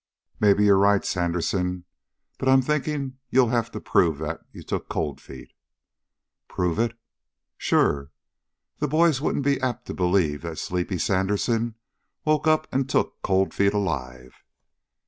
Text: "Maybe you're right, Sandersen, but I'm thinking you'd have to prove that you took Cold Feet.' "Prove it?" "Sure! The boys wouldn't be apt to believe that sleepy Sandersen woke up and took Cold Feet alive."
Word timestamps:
"Maybe 0.39 0.65
you're 0.65 0.79
right, 0.79 1.05
Sandersen, 1.05 1.85
but 2.39 2.49
I'm 2.49 2.63
thinking 2.63 3.19
you'd 3.29 3.49
have 3.49 3.69
to 3.69 3.79
prove 3.79 4.17
that 4.17 4.41
you 4.51 4.63
took 4.63 4.89
Cold 4.89 5.21
Feet.' 5.21 5.53
"Prove 6.47 6.79
it?" 6.79 6.97
"Sure! 7.55 8.09
The 8.79 8.87
boys 8.87 9.21
wouldn't 9.21 9.45
be 9.45 9.61
apt 9.61 9.85
to 9.85 9.93
believe 9.93 10.41
that 10.41 10.57
sleepy 10.57 10.97
Sandersen 10.97 11.75
woke 12.25 12.47
up 12.47 12.67
and 12.71 12.89
took 12.89 13.21
Cold 13.21 13.53
Feet 13.53 13.75
alive." 13.75 14.43